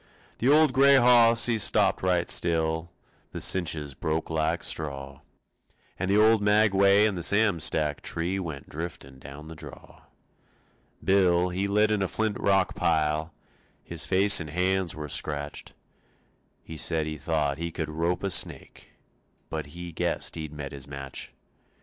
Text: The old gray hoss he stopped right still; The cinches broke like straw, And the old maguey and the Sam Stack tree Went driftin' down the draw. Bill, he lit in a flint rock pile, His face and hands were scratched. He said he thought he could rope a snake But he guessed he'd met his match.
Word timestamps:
The 0.39 0.49
old 0.49 0.73
gray 0.73 0.95
hoss 0.95 1.45
he 1.45 1.59
stopped 1.59 2.01
right 2.01 2.31
still; 2.31 2.89
The 3.33 3.39
cinches 3.39 3.93
broke 3.93 4.31
like 4.31 4.63
straw, 4.63 5.19
And 5.99 6.09
the 6.09 6.17
old 6.17 6.41
maguey 6.41 7.05
and 7.07 7.15
the 7.15 7.21
Sam 7.21 7.59
Stack 7.59 8.01
tree 8.01 8.39
Went 8.39 8.67
driftin' 8.67 9.19
down 9.19 9.47
the 9.47 9.53
draw. 9.53 10.01
Bill, 11.03 11.49
he 11.49 11.67
lit 11.67 11.91
in 11.91 12.01
a 12.01 12.07
flint 12.07 12.39
rock 12.39 12.73
pile, 12.73 13.31
His 13.83 14.03
face 14.03 14.39
and 14.39 14.49
hands 14.49 14.95
were 14.95 15.07
scratched. 15.07 15.75
He 16.63 16.77
said 16.77 17.05
he 17.05 17.19
thought 17.19 17.59
he 17.59 17.69
could 17.69 17.87
rope 17.87 18.23
a 18.23 18.31
snake 18.31 18.93
But 19.51 19.67
he 19.67 19.91
guessed 19.91 20.33
he'd 20.33 20.51
met 20.51 20.71
his 20.71 20.87
match. 20.87 21.31